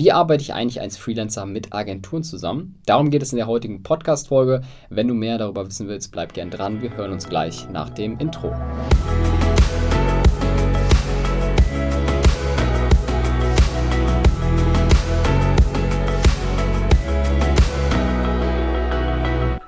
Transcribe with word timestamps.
Wie 0.00 0.12
arbeite 0.12 0.40
ich 0.40 0.54
eigentlich 0.54 0.80
als 0.80 0.96
Freelancer 0.96 1.44
mit 1.44 1.74
Agenturen 1.74 2.22
zusammen? 2.22 2.80
Darum 2.86 3.10
geht 3.10 3.22
es 3.22 3.32
in 3.32 3.36
der 3.36 3.46
heutigen 3.46 3.82
Podcast-Folge. 3.82 4.62
Wenn 4.88 5.06
du 5.06 5.12
mehr 5.12 5.36
darüber 5.36 5.66
wissen 5.66 5.88
willst, 5.88 6.10
bleib 6.10 6.32
gern 6.32 6.48
dran. 6.48 6.80
Wir 6.80 6.96
hören 6.96 7.12
uns 7.12 7.28
gleich 7.28 7.68
nach 7.68 7.90
dem 7.90 8.18
Intro. 8.18 8.50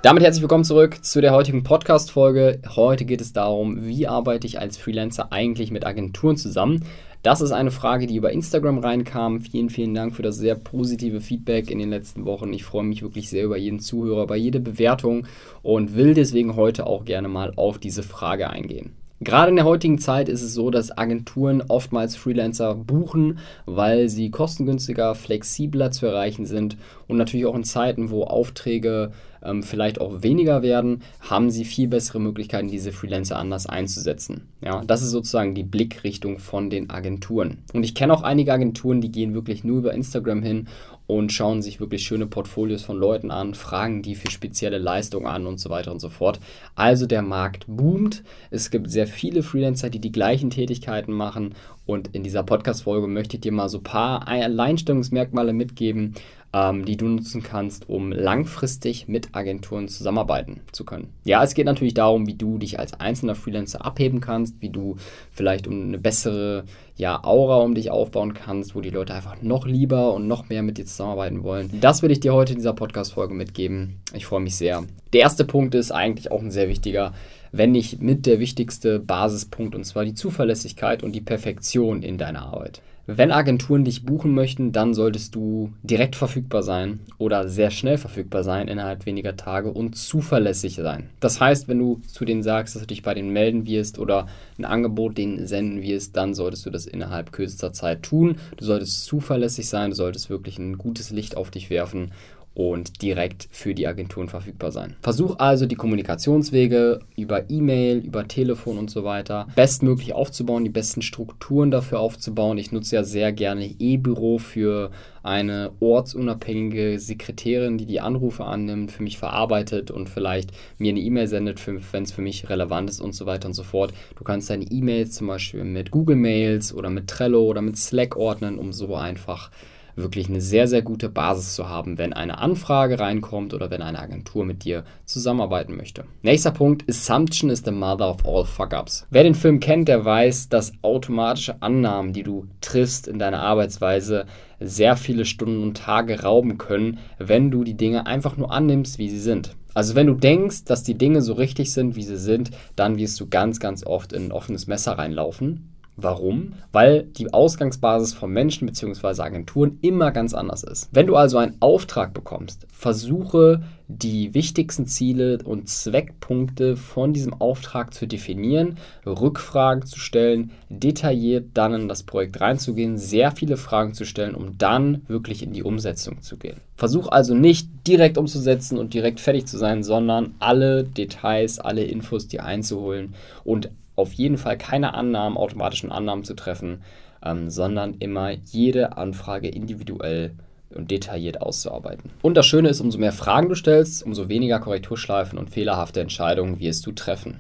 Damit 0.01 0.25
herzlich 0.25 0.43
willkommen 0.43 0.65
zurück 0.65 1.05
zu 1.05 1.21
der 1.21 1.33
heutigen 1.33 1.63
Podcast-Folge. 1.63 2.61
Heute 2.75 3.05
geht 3.05 3.21
es 3.21 3.33
darum, 3.33 3.85
wie 3.87 4.09
arbeite 4.09 4.47
ich 4.47 4.59
als 4.59 4.77
Freelancer 4.77 5.31
eigentlich 5.31 5.71
mit 5.71 5.87
Agenturen 5.87 6.37
zusammen. 6.37 6.85
Das 7.23 7.41
ist 7.41 7.53
eine 7.53 7.71
Frage, 7.71 8.09
die 8.09 8.17
über 8.17 8.33
Instagram 8.33 8.79
reinkam. 8.79 9.43
Vielen, 9.43 9.71
vielen 9.71 9.95
Dank 9.95 10.17
für 10.17 10.23
das 10.23 10.39
sehr 10.39 10.57
positive 10.57 11.21
Feedback 11.21 11.71
in 11.71 11.79
den 11.79 11.91
letzten 11.91 12.25
Wochen. 12.25 12.53
Ich 12.53 12.65
freue 12.65 12.83
mich 12.83 13.03
wirklich 13.03 13.31
sehr 13.31 13.45
über 13.45 13.57
jeden 13.57 13.79
Zuhörer, 13.79 14.25
über 14.25 14.35
jede 14.35 14.59
Bewertung 14.59 15.29
und 15.63 15.95
will 15.95 16.15
deswegen 16.15 16.57
heute 16.57 16.85
auch 16.85 17.05
gerne 17.05 17.29
mal 17.29 17.53
auf 17.55 17.79
diese 17.79 18.03
Frage 18.03 18.51
eingehen. 18.51 18.97
Gerade 19.21 19.51
in 19.51 19.57
der 19.57 19.67
heutigen 19.67 19.99
Zeit 20.01 20.29
ist 20.29 20.43
es 20.43 20.53
so, 20.53 20.71
dass 20.71 20.99
Agenturen 20.99 21.63
oftmals 21.69 22.17
Freelancer 22.17 22.75
buchen, 22.75 23.39
weil 23.67 24.09
sie 24.09 24.33
kostengünstiger, 24.33 25.15
flexibler 25.15 25.93
zu 25.93 26.07
erreichen 26.07 26.45
sind 26.45 26.77
und 27.07 27.19
natürlich 27.19 27.47
auch 27.47 27.55
in 27.55 27.63
Zeiten, 27.63 28.11
wo 28.11 28.25
Aufträge 28.25 29.13
ähm, 29.45 29.63
vielleicht 29.63 30.01
auch 30.01 30.23
weniger 30.23 30.63
werden, 30.63 31.03
haben 31.21 31.51
sie 31.51 31.65
viel 31.65 31.89
bessere 31.89 32.21
Möglichkeiten, 32.21 32.69
diese 32.69 32.93
Freelancer 32.93 33.39
anders 33.39 33.67
einzusetzen. 33.67 34.49
Ja, 34.61 34.83
das 34.87 35.03
ist 35.03 35.11
sozusagen 35.11 35.55
die 35.55 35.65
Blickrichtung 35.65 36.39
von 36.39 36.71
den 36.71 36.91
Agenturen. 36.91 37.59
Und 37.73 37.85
ich 37.85 37.95
kenne 37.95 38.15
auch 38.15 38.23
einige 38.23 38.53
Agenturen, 38.53 39.01
die 39.01 39.11
gehen 39.11 39.35
wirklich 39.35 39.65
nur 39.65 39.79
über 39.79 39.95
Instagram 39.95 40.43
hin 40.43 40.69
und 41.07 41.33
schauen 41.33 41.63
sich 41.63 41.81
wirklich 41.81 42.05
schöne 42.05 42.27
Portfolios 42.27 42.83
von 42.83 42.97
Leuten 42.97 43.31
an, 43.31 43.55
fragen 43.55 44.03
die 44.03 44.15
für 44.15 44.31
spezielle 44.31 44.79
Leistungen 44.79 45.27
an 45.27 45.47
und 45.47 45.59
so 45.59 45.69
weiter 45.69 45.93
und 45.93 46.01
so 46.01 46.09
fort. 46.09 46.41
Also 46.75 47.07
der 47.07 47.23
Markt 47.23 47.65
boomt. 47.67 48.23
Es 48.51 48.71
gibt 48.71 48.91
sehr 48.91 49.07
viele 49.07 49.43
Freelancer, 49.43 49.91
die 49.91 49.99
die 49.99 50.13
gleichen 50.13 50.51
Tätigkeiten 50.51 51.13
machen. 51.13 51.55
Und 51.85 52.15
in 52.15 52.23
dieser 52.23 52.45
Podcast-Folge 52.45 53.09
möchte 53.09 53.37
ich 53.37 53.41
dir 53.41 53.53
mal 53.53 53.69
so 53.69 53.79
ein 53.79 53.85
paar 53.85 54.29
Alleinstellungsmerkmale 54.29 55.53
mitgeben, 55.53 56.15
ähm, 56.53 56.85
die 56.85 56.97
du 56.97 57.07
nutzen 57.07 57.43
kannst, 57.43 57.89
um 57.89 58.13
langfristig 58.13 59.09
mit 59.09 59.35
Agenturen 59.35 59.89
zusammenarbeiten 59.89 60.61
zu 60.73 60.85
können. 60.85 61.13
Ja, 61.25 61.43
es 61.43 61.55
geht 61.55 61.67
natürlich 61.67 61.95
darum, 61.95 62.27
wie 62.27 62.35
du 62.35 62.59
dich 62.59 62.79
als 62.79 62.95
einzelner 62.95 63.35
Freelancer 63.35 63.85
abheben 63.85 64.21
kannst, 64.21 64.61
wie 64.61 64.69
du 64.69 64.97
vielleicht 65.31 65.67
um 65.67 65.83
eine 65.83 65.99
bessere 65.99 66.65
ja, 66.97 67.25
Aura 67.25 67.57
um 67.57 67.75
dich 67.75 67.91
aufbauen 67.91 68.35
kannst, 68.35 68.75
wo 68.75 68.81
die 68.81 68.91
Leute 68.91 69.15
einfach 69.15 69.41
noch 69.41 69.67
lieber 69.67 70.13
und 70.13 70.29
noch 70.29 70.49
mehr 70.49 70.63
mit 70.63 70.79
dir 70.79 70.85
zusammenarbeiten 70.85 71.43
wollen. 71.43 71.71
Das 71.81 72.03
will 72.03 72.11
ich 72.11 72.21
dir 72.21 72.35
heute 72.35 72.53
in 72.53 72.59
dieser 72.59 72.75
Podcast-Folge 72.75 73.35
mitgeben. 73.35 74.03
Ich 74.15 74.27
freue 74.27 74.41
mich 74.41 74.57
sehr. 74.57 74.85
Der 75.13 75.21
erste 75.21 75.45
Punkt 75.45 75.75
ist 75.75 75.91
eigentlich 75.91 76.31
auch 76.31 76.41
ein 76.41 76.51
sehr 76.51 76.69
wichtiger, 76.69 77.15
wenn 77.51 77.73
nicht 77.73 78.01
mit 78.03 78.27
der 78.27 78.41
wichtigste 78.41 78.99
Basispunkt, 78.99 79.75
und 79.75 79.85
zwar 79.85 80.05
die 80.05 80.15
Zuverlässigkeit 80.15 81.03
und 81.03 81.13
die 81.13 81.21
Perfektion 81.21 82.03
in 82.03 82.19
deiner 82.19 82.43
Arbeit. 82.43 82.83
Wenn 83.07 83.33
Agenturen 83.33 83.85
dich 83.85 84.05
buchen 84.05 84.33
möchten, 84.33 84.71
dann 84.71 84.95
solltest 84.95 85.35
du 85.35 85.73
direkt 85.83 86.15
verfügbar 86.15 86.63
sein 86.63 87.01
oder 87.19 87.49
sehr 87.49 87.73
schnell 87.73 87.99
verfügbar 87.99 88.45
sein 88.45 88.69
innerhalb 88.69 89.07
weniger 89.07 89.37
Tage 89.37 89.73
und 89.73 89.97
zuverlässig 89.97 90.77
sein. 90.77 91.11
Das 91.19 91.41
heißt, 91.41 91.67
wenn 91.67 91.81
du 91.81 92.01
zu 92.07 92.25
denen 92.25 92.45
sagst, 92.45 92.77
dass 92.77 92.83
du 92.83 92.87
dich 92.87 93.03
bei 93.03 93.15
denen 93.15 93.31
melden 93.31 93.67
wirst 93.67 93.99
oder 93.99 94.29
ein 94.57 94.65
Angebot 94.65 95.19
denen 95.19 95.49
senden 95.49 95.83
wirst, 95.83 96.17
dann 96.17 96.35
solltest 96.35 96.65
du 96.65 96.71
das 96.71 96.87
innerhalb 96.87 97.33
kürzester 97.33 97.73
Zeit 97.73 98.05
tun. 98.05 98.37
Du 98.57 98.65
solltest 98.65 99.05
zuverlässig 99.05 99.69
sein, 99.69 99.91
du 99.91 99.97
solltest 99.97 100.31
wirklich 100.31 100.59
ein 100.59 100.79
gutes 100.79 101.11
Licht 101.11 101.37
auf 101.37 101.51
dich 101.51 101.71
werfen 101.71 102.13
und 102.55 103.01
direkt 103.01 103.49
für 103.51 103.75
die 103.75 103.87
Agenturen 103.87 104.29
verfügbar 104.29 104.73
sein. 104.73 104.97
Versuch 105.01 105.39
also 105.39 105.67
die 105.67 105.75
Kommunikationswege 105.75 107.01
über 107.17 107.49
E-Mail, 107.51 107.99
über 107.99 108.29
Telefon 108.29 108.79
und 108.79 108.91
so 108.91 109.05
weiter 109.05 109.47
bestmöglich 109.57 110.13
aufzubauen, 110.13 110.65
die 110.65 110.71
besten 110.71 111.03
Strukturen 111.03 111.71
dafür 111.71 112.01
aufzubauen. 112.01 112.59
Ich 112.59 112.73
nutze 112.73 112.97
ja 112.97 113.05
sehr 113.05 113.33
gerne 113.33 113.65
E-Büro 113.79 114.39
für 114.39 114.91
eine 115.23 115.71
ortsunabhängige 115.81 116.99
Sekretärin, 116.99 117.79
die 117.79 117.87
die 117.87 118.01
Anrufe 118.01 118.45
annimmt, 118.45 118.91
für 118.91 119.03
mich 119.03 119.19
verarbeitet 119.19 119.91
und 119.91 120.09
vielleicht 120.09 120.51
mir 120.79 120.91
eine 120.91 121.01
E-Mail 121.01 121.29
sendet, 121.29 121.65
wenn 121.93 122.03
es 122.03 122.13
für 122.13 122.23
mich 122.23 122.51
relevant 122.51 122.91
ist 122.91 123.01
und 123.01 123.15
so 123.15 123.25
weiter 123.25 123.47
und 123.47 123.55
so 123.55 123.63
fort. 123.63 123.95
Du 124.17 124.25
kannst 124.25 124.51
deine 124.51 124.65
E-Mails 124.65 125.13
zum 125.13 125.29
Beispiel 125.29 125.65
mit 125.65 125.91
Google 125.91 126.17
Mails 126.17 126.75
oder 126.75 126.91
mit 126.91 127.09
Trello 127.09 127.43
oder 127.45 127.63
mit 127.63 127.79
Slack 127.79 128.17
ordnen, 128.17 128.59
um 128.59 128.73
so 128.73 128.95
einfach 128.95 129.51
wirklich 129.97 130.29
eine 130.29 130.41
sehr, 130.41 130.67
sehr 130.67 130.83
gute 130.83 131.09
Basis 131.09 131.55
zu 131.55 131.69
haben, 131.69 131.99
wenn 131.99 132.13
eine 132.13 132.39
Anfrage 132.39 132.99
reinkommt 132.99 133.55
oder 133.55 133.71
wenn 133.71 133.83
eine 133.83 133.99
Agentur 133.99 134.45
mit 134.45 134.65
dir 134.65 134.85
zusammenarbeiten 135.05 135.77
möchte. 135.77 136.05
Nächster 136.23 136.51
Punkt, 136.51 136.89
Assumption 136.89 137.51
is 137.51 137.63
the 137.65 137.71
mother 137.71 138.09
of 138.09 138.27
all 138.27 138.45
fuck-ups. 138.45 139.07
Wer 139.11 139.25
den 139.25 139.35
Film 139.35 139.61
kennt, 139.61 139.89
der 139.89 140.05
weiß, 140.05 140.49
dass 140.49 140.73
automatische 140.83 141.61
Annahmen, 141.61 142.13
die 142.13 142.23
du 142.23 142.47
triffst 142.61 143.09
in 143.09 143.19
deiner 143.19 143.41
Arbeitsweise, 143.41 144.27
sehr 144.61 144.97
viele 144.97 145.25
Stunden 145.25 145.63
und 145.63 145.77
Tage 145.77 146.23
rauben 146.23 146.59
können, 146.59 146.99
wenn 147.19 147.51
du 147.51 147.65
die 147.65 147.77
Dinge 147.77 148.07
einfach 148.07 148.37
nur 148.37 148.53
annimmst, 148.53 148.99
wie 148.99 149.11
sie 149.11 149.21
sind. 149.21 149.57
Also 149.75 149.95
wenn 149.95 150.07
du 150.07 150.15
denkst, 150.15 150.65
dass 150.65 150.83
die 150.83 150.99
Dinge 150.99 151.23
so 151.23 151.33
richtig 151.33 151.73
sind, 151.73 151.97
wie 151.97 152.03
sie 152.03 152.19
sind, 152.19 152.51
dann 152.77 152.99
wirst 152.99 153.19
du 153.21 153.29
ganz, 153.29 153.59
ganz 153.59 153.85
oft 153.85 154.13
in 154.13 154.27
ein 154.27 154.33
offenes 154.33 154.67
Messer 154.67 154.93
reinlaufen 154.93 155.72
Warum? 155.97 156.55
Weil 156.73 157.03
die 157.03 157.33
Ausgangsbasis 157.33 158.15
von 158.15 158.33
Menschen 158.33 158.67
bzw. 158.67 159.23
Agenturen 159.23 159.79
immer 159.83 160.11
ganz 160.11 160.33
anders 160.33 160.65
ist. 160.65 160.89
Wenn 160.93 161.07
du 161.07 161.17
also 161.17 161.37
einen 161.37 161.57
Auftrag 161.61 162.15
bekommst, 162.15 162.67
versuche 162.73 163.63
die 163.89 164.33
wichtigsten 164.33 164.87
Ziele 164.87 165.39
und 165.45 165.69
Zweckpunkte 165.69 166.77
von 166.77 167.13
diesem 167.13 167.35
Auftrag 167.35 167.93
zu 167.93 168.07
definieren, 168.07 168.79
Rückfragen 169.05 169.85
zu 169.85 169.99
stellen, 169.99 170.53
detailliert 170.71 171.51
dann 171.55 171.75
in 171.75 171.89
das 171.89 172.03
Projekt 172.03 172.41
reinzugehen, 172.41 172.97
sehr 172.97 173.33
viele 173.33 173.59
Fragen 173.59 173.93
zu 173.93 174.07
stellen, 174.07 174.35
um 174.35 174.57
dann 174.57 175.03
wirklich 175.09 175.43
in 175.43 175.53
die 175.53 175.63
Umsetzung 175.63 176.23
zu 176.23 176.39
gehen. 176.39 176.57
Versuch 176.75 177.09
also 177.09 177.35
nicht 177.35 177.69
direkt 177.87 178.17
umzusetzen 178.17 178.79
und 178.79 178.95
direkt 178.95 179.21
fertig 179.21 179.47
zu 179.47 179.59
sein, 179.59 179.83
sondern 179.83 180.35
alle 180.39 180.85
Details, 180.85 181.59
alle 181.59 181.85
Infos 181.85 182.29
dir 182.29 182.45
einzuholen 182.45 183.15
und 183.45 183.71
auf 183.97 184.13
jeden 184.13 184.39
Fall 184.39 184.59
keine 184.59 184.95
Annahmen, 184.95 185.37
automatischen 185.37 185.93
Annahmen 185.93 186.25
zu 186.25 186.35
treffen, 186.35 186.83
ähm, 187.25 187.51
sondern 187.51 187.95
immer 187.95 188.31
jede 188.31 188.97
Anfrage 188.97 189.49
individuell 189.49 190.35
und 190.75 190.91
detailliert 190.91 191.43
auszuarbeiten. 191.43 192.11
Und 192.23 192.37
das 192.37 192.47
Schöne 192.47 192.69
ist, 192.69 192.81
umso 192.81 192.99
mehr 192.99 193.13
Fragen 193.13 193.49
du 193.49 193.55
stellst, 193.55 194.05
umso 194.05 194.29
weniger 194.29 194.59
Korrekturschleifen 194.59 195.39
und 195.39 195.51
fehlerhafte 195.51 196.01
Entscheidungen 196.01 196.61
wirst 196.61 196.87
du 196.87 196.93
treffen. 196.93 197.37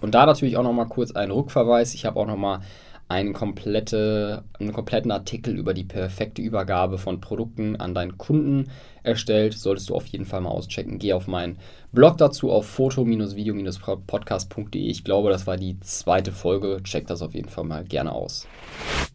Und 0.00 0.14
da 0.14 0.26
natürlich 0.26 0.56
auch 0.56 0.62
nochmal 0.62 0.88
kurz 0.88 1.12
ein 1.12 1.30
Rückverweis. 1.30 1.94
Ich 1.94 2.04
habe 2.04 2.20
auch 2.20 2.26
nochmal 2.26 2.60
einen, 3.08 3.32
komplette, 3.32 4.44
einen 4.58 4.72
kompletten 4.72 5.10
Artikel 5.10 5.56
über 5.56 5.74
die 5.74 5.84
perfekte 5.84 6.42
Übergabe 6.42 6.98
von 6.98 7.20
Produkten 7.20 7.76
an 7.76 7.94
deinen 7.94 8.18
Kunden 8.18 8.70
erstellt. 9.06 9.54
Solltest 9.54 9.88
du 9.88 9.94
auf 9.94 10.06
jeden 10.06 10.26
Fall 10.26 10.40
mal 10.40 10.50
auschecken. 10.50 10.98
Geh 10.98 11.12
auf 11.12 11.26
meinen 11.26 11.58
Blog 11.92 12.18
dazu 12.18 12.50
auf 12.50 12.66
foto-video-podcast.de. 12.66 14.82
Ich 14.82 15.04
glaube, 15.04 15.30
das 15.30 15.46
war 15.46 15.56
die 15.56 15.78
zweite 15.80 16.32
Folge. 16.32 16.80
Check 16.82 17.06
das 17.06 17.22
auf 17.22 17.34
jeden 17.34 17.48
Fall 17.48 17.64
mal 17.64 17.84
gerne 17.84 18.12
aus. 18.12 18.46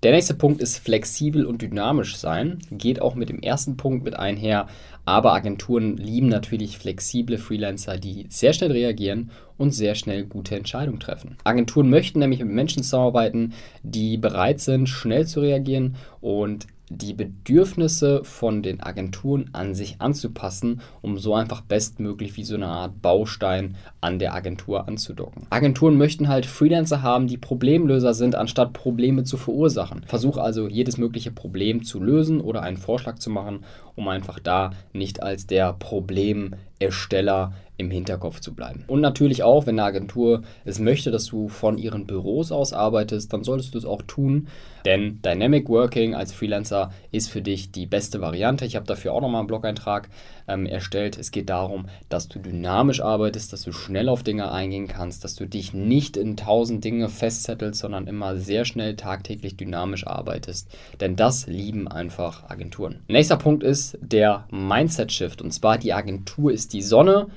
Der 0.04 0.14
nächste 0.14 0.34
Punkt 0.34 0.62
ist 0.62 0.80
flexibel 0.80 1.46
und 1.46 1.62
dynamisch 1.62 2.16
sein. 2.16 2.60
Geht 2.72 3.02
auch 3.02 3.16
mit 3.16 3.30
dem 3.30 3.42
ersten 3.42 3.78
Punkt 3.78 4.04
mit 4.04 4.18
einher. 4.18 4.68
Aber 5.06 5.34
Agenturen 5.34 5.98
lieben 5.98 6.28
natürlich 6.28 6.78
flexible 6.78 7.38
Freelancer, 7.38 7.98
die 7.98 8.26
sehr 8.30 8.54
schnell 8.54 8.72
reagieren 8.72 9.32
und 9.58 9.72
sehr 9.72 9.96
schnell 9.96 10.26
gute 10.26 10.56
Entscheidungen 10.56 11.00
treffen. 11.00 11.38
Agenturen 11.44 11.90
möchten 11.90 12.20
nämlich 12.20 12.40
mit 12.40 12.50
Menschen 12.50 12.84
zusammenarbeiten, 12.84 13.54
die 13.84 14.18
bereit 14.18 14.60
sind, 14.60 14.88
schnell 14.88 15.28
zu 15.28 15.42
reagieren 15.42 15.96
und 16.20 16.68
die 16.98 17.14
Bedürfnisse 17.14 18.24
von 18.24 18.62
den 18.62 18.82
Agenturen 18.82 19.50
an 19.54 19.74
sich 19.74 19.96
anzupassen, 20.00 20.82
um 21.02 21.18
so 21.18 21.34
einfach 21.34 21.62
bestmöglich 21.62 22.36
wie 22.36 22.44
so 22.44 22.56
eine 22.56 22.68
Art 22.68 23.02
Baustein 23.02 23.78
an 24.02 24.20
der 24.20 24.34
Agentur 24.34 24.88
anzudocken. 24.88 25.48
Agenturen 25.50 25.98
möchten 25.98 26.28
halt 26.28 26.46
Freelancer 26.46 27.02
haben, 27.02 27.28
die 27.28 27.38
Problemlöser 27.38 28.14
sind, 28.14 28.36
anstatt 28.36 28.74
Probleme 28.74 29.24
zu 29.24 29.38
verursachen. 29.38 30.04
Versuch 30.06 30.38
also 30.38 30.68
jedes 30.68 30.98
mögliche 30.98 31.32
Problem 31.32 31.84
zu 31.84 32.02
lösen 32.02 32.42
oder 32.42 32.62
einen 32.62 32.78
Vorschlag 32.78 33.20
zu 33.20 33.30
machen, 33.30 33.64
um 33.96 34.08
einfach 34.08 34.40
da 34.40 34.72
nicht 34.92 35.24
als 35.24 35.48
der 35.48 35.74
Problemersteller 35.74 37.54
im 37.82 37.92
Hinterkopf 37.92 38.40
zu 38.40 38.54
bleiben. 38.54 38.86
Und 38.88 39.02
natürlich 39.02 39.44
auch, 39.44 39.66
wenn 39.66 39.80
eine 39.80 39.88
Agentur 39.88 40.44
es 40.64 40.80
möchte, 40.80 41.12
dass 41.12 41.26
du 41.26 41.50
von 41.50 41.78
ihren 41.78 42.08
Büros 42.08 42.52
aus 42.52 42.74
arbeitest, 42.74 43.34
dann 43.34 43.44
solltest 43.44 43.74
du 43.74 43.78
es 43.78 43.86
auch 43.86 44.02
tun, 44.04 44.48
denn 44.86 45.22
Dynamic 45.22 45.70
Working 45.70 46.16
als 46.16 46.34
Freelancer 46.34 46.92
ist 47.12 47.30
für 47.30 47.42
dich 47.42 47.72
die 47.72 47.86
beste 47.86 48.22
Variante. 48.22 48.66
Ich 48.66 48.76
habe 48.76 48.86
dafür 48.86 49.14
auch 49.14 49.22
nochmal 49.22 49.40
einen 49.42 49.48
Blog-Eintrag 49.48 50.10
ähm, 50.48 50.66
erstellt. 50.66 51.18
Es 51.18 51.32
geht 51.32 51.50
darum, 51.50 51.86
dass 52.10 52.28
du 52.28 52.40
dynamisch 52.40 53.02
arbeitest, 53.02 53.54
dass 53.54 53.64
du 53.64 53.72
schnell 53.72 54.10
auf 54.10 54.24
Dinge 54.24 54.52
eingehen 54.52 54.88
kannst, 54.88 55.24
dass 55.24 55.36
du 55.36 55.46
dich 55.46 55.74
nicht 55.74 56.18
in 56.18 56.38
tausend 56.38 56.84
Dinge 56.84 57.10
festzettelst, 57.10 57.80
sondern 57.80 58.08
immer 58.08 58.38
sehr 58.38 58.66
schnell 58.66 58.96
tagtäglich 58.96 59.58
dynamisch 59.58 60.08
arbeitest. 60.08 60.70
Denn 61.00 61.16
das 61.16 61.48
lieben 61.48 61.88
einfach 61.88 62.50
Agenturen. 62.50 63.02
Nächster 63.08 63.38
Punkt 63.38 63.64
ist 63.64 63.98
der 64.02 64.46
Mindset-Shift. 64.52 65.42
Und 65.42 65.52
zwar 65.52 65.78
die 65.78 65.94
Agentur 65.94 66.52
ist 66.52 66.74
die 66.74 66.82
Sonne 66.82 67.28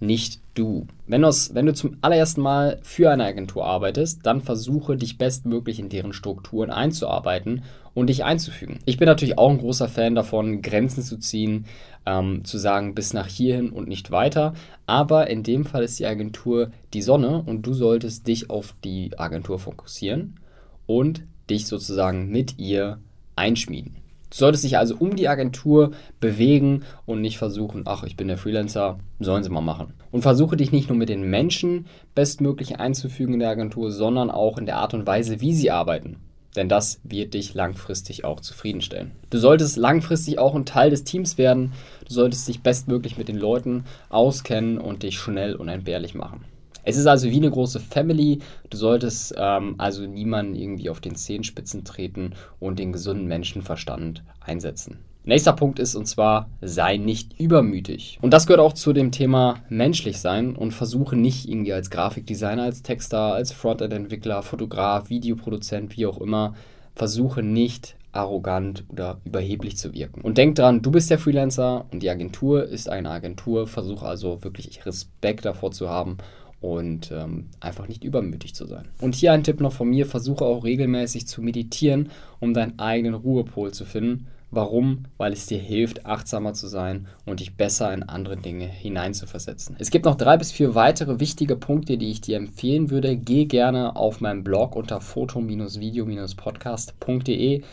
nicht 0.00 0.40
du. 0.54 0.86
Wenn, 1.06 1.22
wenn 1.22 1.66
du 1.66 1.74
zum 1.74 1.96
allerersten 2.02 2.40
Mal 2.40 2.78
für 2.82 3.10
eine 3.10 3.24
Agentur 3.24 3.64
arbeitest, 3.64 4.24
dann 4.24 4.42
versuche 4.42 4.96
dich 4.96 5.18
bestmöglich 5.18 5.78
in 5.78 5.88
deren 5.88 6.12
Strukturen 6.12 6.70
einzuarbeiten 6.70 7.62
und 7.94 8.08
dich 8.08 8.24
einzufügen. 8.24 8.78
Ich 8.84 8.98
bin 8.98 9.06
natürlich 9.06 9.38
auch 9.38 9.50
ein 9.50 9.58
großer 9.58 9.88
Fan 9.88 10.14
davon, 10.14 10.60
Grenzen 10.60 11.02
zu 11.02 11.18
ziehen, 11.18 11.64
ähm, 12.04 12.44
zu 12.44 12.58
sagen, 12.58 12.94
bis 12.94 13.14
nach 13.14 13.26
hierhin 13.26 13.70
und 13.70 13.88
nicht 13.88 14.10
weiter. 14.10 14.54
Aber 14.86 15.30
in 15.30 15.42
dem 15.42 15.64
Fall 15.64 15.82
ist 15.82 15.98
die 15.98 16.06
Agentur 16.06 16.70
die 16.92 17.02
Sonne 17.02 17.42
und 17.46 17.62
du 17.62 17.72
solltest 17.72 18.26
dich 18.26 18.50
auf 18.50 18.74
die 18.84 19.18
Agentur 19.18 19.58
fokussieren 19.58 20.38
und 20.86 21.22
dich 21.48 21.66
sozusagen 21.66 22.28
mit 22.28 22.58
ihr 22.58 22.98
einschmieden. 23.34 23.96
Du 24.36 24.40
solltest 24.40 24.64
dich 24.64 24.76
also 24.76 24.96
um 24.98 25.16
die 25.16 25.28
Agentur 25.28 25.92
bewegen 26.20 26.82
und 27.06 27.22
nicht 27.22 27.38
versuchen, 27.38 27.84
ach, 27.86 28.04
ich 28.04 28.18
bin 28.18 28.28
der 28.28 28.36
Freelancer, 28.36 28.98
sollen 29.18 29.42
sie 29.42 29.48
mal 29.48 29.62
machen. 29.62 29.94
Und 30.10 30.20
versuche 30.20 30.58
dich 30.58 30.72
nicht 30.72 30.90
nur 30.90 30.98
mit 30.98 31.08
den 31.08 31.22
Menschen 31.22 31.86
bestmöglich 32.14 32.78
einzufügen 32.78 33.32
in 33.32 33.40
der 33.40 33.48
Agentur, 33.48 33.90
sondern 33.90 34.30
auch 34.30 34.58
in 34.58 34.66
der 34.66 34.76
Art 34.76 34.92
und 34.92 35.06
Weise, 35.06 35.40
wie 35.40 35.54
sie 35.54 35.70
arbeiten. 35.70 36.16
Denn 36.54 36.68
das 36.68 37.00
wird 37.02 37.32
dich 37.32 37.54
langfristig 37.54 38.26
auch 38.26 38.40
zufriedenstellen. 38.40 39.12
Du 39.30 39.38
solltest 39.38 39.78
langfristig 39.78 40.38
auch 40.38 40.54
ein 40.54 40.66
Teil 40.66 40.90
des 40.90 41.04
Teams 41.04 41.38
werden. 41.38 41.72
Du 42.06 42.12
solltest 42.12 42.46
dich 42.46 42.62
bestmöglich 42.62 43.16
mit 43.16 43.28
den 43.28 43.38
Leuten 43.38 43.84
auskennen 44.10 44.76
und 44.76 45.02
dich 45.02 45.18
schnell 45.18 45.54
und 45.54 45.70
entbehrlich 45.70 46.14
machen. 46.14 46.44
Es 46.86 46.96
ist 46.96 47.08
also 47.08 47.28
wie 47.28 47.36
eine 47.36 47.50
große 47.50 47.80
Family. 47.80 48.38
Du 48.70 48.76
solltest 48.76 49.34
ähm, 49.36 49.74
also 49.76 50.06
niemanden 50.06 50.54
irgendwie 50.54 50.88
auf 50.88 51.00
den 51.00 51.16
Zehenspitzen 51.16 51.84
treten 51.84 52.34
und 52.60 52.78
den 52.78 52.92
gesunden 52.92 53.26
Menschenverstand 53.26 54.22
einsetzen. 54.40 55.00
Nächster 55.24 55.52
Punkt 55.52 55.80
ist 55.80 55.96
und 55.96 56.06
zwar, 56.06 56.48
sei 56.60 56.98
nicht 56.98 57.40
übermütig. 57.40 58.20
Und 58.22 58.32
das 58.32 58.46
gehört 58.46 58.60
auch 58.60 58.72
zu 58.72 58.92
dem 58.92 59.10
Thema 59.10 59.56
menschlich 59.68 60.20
sein 60.20 60.54
und 60.54 60.70
versuche 60.70 61.16
nicht 61.16 61.48
irgendwie 61.48 61.72
als 61.72 61.90
Grafikdesigner, 61.90 62.62
als 62.62 62.82
Texter, 62.82 63.34
als 63.34 63.50
Frontend-Entwickler, 63.50 64.44
Fotograf, 64.44 65.10
Videoproduzent, 65.10 65.96
wie 65.96 66.06
auch 66.06 66.20
immer, 66.20 66.54
versuche 66.94 67.42
nicht 67.42 67.96
arrogant 68.12 68.84
oder 68.88 69.20
überheblich 69.24 69.76
zu 69.76 69.92
wirken. 69.92 70.20
Und 70.20 70.38
denk 70.38 70.54
dran, 70.54 70.82
du 70.82 70.92
bist 70.92 71.10
der 71.10 71.18
Freelancer 71.18 71.86
und 71.90 72.04
die 72.04 72.10
Agentur 72.10 72.64
ist 72.64 72.88
eine 72.88 73.10
Agentur. 73.10 73.66
Versuche 73.66 74.06
also 74.06 74.44
wirklich 74.44 74.86
Respekt 74.86 75.44
davor 75.44 75.72
zu 75.72 75.90
haben 75.90 76.18
und 76.60 77.10
ähm, 77.12 77.46
einfach 77.60 77.86
nicht 77.88 78.04
übermütig 78.04 78.54
zu 78.54 78.66
sein. 78.66 78.88
Und 79.00 79.14
hier 79.14 79.32
ein 79.32 79.44
Tipp 79.44 79.60
noch 79.60 79.72
von 79.72 79.88
mir, 79.88 80.04
versuche 80.06 80.44
auch 80.44 80.64
regelmäßig 80.64 81.26
zu 81.26 81.40
meditieren, 81.42 82.10
um 82.40 82.54
deinen 82.54 82.78
eigenen 82.78 83.14
Ruhepol 83.14 83.72
zu 83.72 83.84
finden. 83.84 84.28
Warum? 84.50 85.06
Weil 85.16 85.32
es 85.32 85.46
dir 85.46 85.58
hilft, 85.58 86.06
achtsamer 86.06 86.54
zu 86.54 86.68
sein 86.68 87.08
und 87.24 87.40
dich 87.40 87.56
besser 87.56 87.92
in 87.92 88.04
andere 88.04 88.36
Dinge 88.36 88.66
hineinzuversetzen. 88.66 89.74
Es 89.78 89.90
gibt 89.90 90.04
noch 90.04 90.14
drei 90.14 90.36
bis 90.36 90.52
vier 90.52 90.76
weitere 90.76 91.18
wichtige 91.18 91.56
Punkte, 91.56 91.98
die 91.98 92.10
ich 92.10 92.20
dir 92.20 92.36
empfehlen 92.36 92.90
würde. 92.90 93.16
Geh 93.16 93.46
gerne 93.46 93.96
auf 93.96 94.20
meinen 94.20 94.44
Blog 94.44 94.76
unter 94.76 95.00
foto-video-podcast.de 95.00 97.64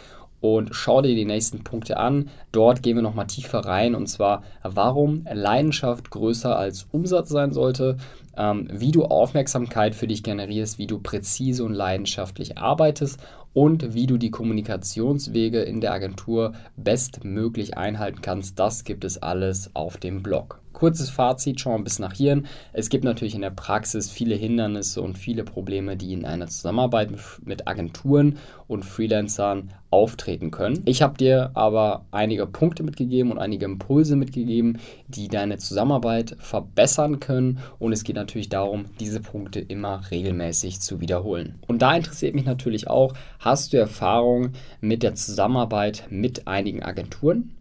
und 0.43 0.75
schau 0.75 1.01
dir 1.01 1.15
die 1.15 1.23
nächsten 1.23 1.63
Punkte 1.63 1.95
an. 1.95 2.29
Dort 2.51 2.83
gehen 2.83 2.97
wir 2.97 3.01
nochmal 3.01 3.27
tiefer 3.27 3.59
rein 3.59 3.95
und 3.95 4.07
zwar, 4.07 4.43
warum 4.61 5.25
Leidenschaft 5.31 6.09
größer 6.09 6.57
als 6.57 6.85
Umsatz 6.91 7.29
sein 7.29 7.53
sollte, 7.53 7.95
ähm, 8.35 8.67
wie 8.69 8.91
du 8.91 9.05
Aufmerksamkeit 9.05 9.95
für 9.95 10.05
dich 10.05 10.21
generierst, 10.21 10.77
wie 10.77 10.87
du 10.87 10.99
präzise 10.99 11.63
und 11.63 11.71
leidenschaftlich 11.71 12.57
arbeitest 12.57 13.21
und 13.53 13.93
wie 13.93 14.05
du 14.05 14.17
die 14.17 14.31
Kommunikationswege 14.31 15.61
in 15.61 15.79
der 15.79 15.93
Agentur 15.93 16.51
bestmöglich 16.75 17.77
einhalten 17.77 18.19
kannst. 18.21 18.59
Das 18.59 18.83
gibt 18.83 19.05
es 19.05 19.23
alles 19.23 19.73
auf 19.73 19.95
dem 19.95 20.23
Blog. 20.23 20.62
Kurzes 20.83 21.09
Fazit, 21.09 21.61
schau 21.61 21.69
mal 21.69 21.83
bis 21.85 21.99
nach 21.99 22.11
hier. 22.11 22.43
Es 22.73 22.89
gibt 22.89 23.05
natürlich 23.05 23.35
in 23.35 23.41
der 23.41 23.51
Praxis 23.51 24.11
viele 24.11 24.35
Hindernisse 24.35 25.01
und 25.01 25.17
viele 25.17 25.45
Probleme, 25.45 25.95
die 25.95 26.11
in 26.11 26.25
einer 26.25 26.47
Zusammenarbeit 26.47 27.09
mit 27.45 27.69
Agenturen 27.69 28.37
und 28.67 28.83
Freelancern 28.83 29.71
auftreten 29.91 30.51
können. 30.51 30.81
Ich 30.83 31.01
habe 31.01 31.17
dir 31.17 31.51
aber 31.53 32.03
einige 32.11 32.45
Punkte 32.47 32.83
mitgegeben 32.83 33.31
und 33.31 33.37
einige 33.37 33.63
Impulse 33.63 34.17
mitgegeben, 34.17 34.77
die 35.07 35.29
deine 35.29 35.57
Zusammenarbeit 35.57 36.35
verbessern 36.39 37.21
können. 37.21 37.59
Und 37.79 37.93
es 37.93 38.03
geht 38.03 38.17
natürlich 38.17 38.49
darum, 38.49 38.83
diese 38.99 39.21
Punkte 39.21 39.61
immer 39.61 40.01
regelmäßig 40.11 40.81
zu 40.81 40.99
wiederholen. 40.99 41.59
Und 41.65 41.81
da 41.81 41.95
interessiert 41.95 42.35
mich 42.35 42.43
natürlich 42.43 42.89
auch, 42.89 43.13
hast 43.39 43.71
du 43.71 43.77
Erfahrung 43.77 44.51
mit 44.81 45.01
der 45.01 45.15
Zusammenarbeit 45.15 46.07
mit 46.09 46.45
einigen 46.45 46.83
Agenturen? 46.83 47.55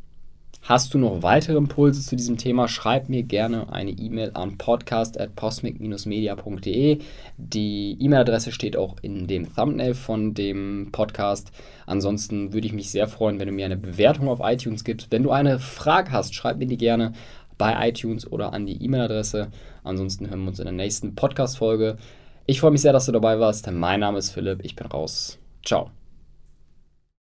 Hast 0.65 0.95
du 0.95 0.99
noch 0.99 1.25
weitere 1.25 1.57
Impulse 1.57 2.03
zu 2.03 2.15
diesem 2.15 2.37
Thema? 2.37 2.69
Schreib 2.69 3.09
mir 3.09 3.25
gerne 3.25 3.73
eine 3.73 3.91
E-Mail 3.91 4.31
an 4.35 4.59
podcast.cosmic-media.de. 4.59 6.99
Die 7.37 7.97
E-Mail-Adresse 7.99 8.53
steht 8.53 8.77
auch 8.77 8.95
in 9.03 9.27
dem 9.27 9.53
Thumbnail 9.53 9.95
von 9.95 10.35
dem 10.35 10.91
Podcast. 10.93 11.51
Ansonsten 11.85 12.53
würde 12.53 12.69
ich 12.69 12.73
mich 12.73 12.93
sehr 12.93 13.09
freuen, 13.09 13.41
wenn 13.41 13.49
du 13.49 13.53
mir 13.53 13.65
eine 13.65 13.77
Bewertung 13.77 14.29
auf 14.29 14.39
iTunes 14.41 14.85
gibst. 14.85 15.11
Wenn 15.11 15.25
du 15.25 15.33
eine 15.33 15.59
Frage 15.59 16.13
hast, 16.13 16.33
schreib 16.33 16.59
mir 16.59 16.69
die 16.69 16.79
gerne 16.79 17.13
bei 17.59 17.89
iTunes 17.89 18.31
oder 18.31 18.53
an 18.53 18.65
die 18.65 18.85
E-Mail-Adresse. 18.85 19.49
Ansonsten 19.83 20.31
hören 20.31 20.43
wir 20.43 20.51
uns 20.51 20.61
in 20.61 20.67
der 20.67 20.75
nächsten 20.75 21.17
Podcast-Folge. 21.17 21.97
Ich 22.47 22.61
freue 22.61 22.71
mich 22.71 22.83
sehr, 22.83 22.93
dass 22.93 23.07
du 23.07 23.13
dabei 23.13 23.41
warst. 23.41 23.69
Mein 23.69 23.99
Name 23.99 24.19
ist 24.19 24.31
Philipp. 24.31 24.61
Ich 24.63 24.77
bin 24.77 24.87
raus. 24.87 25.41
Ciao. 25.65 25.91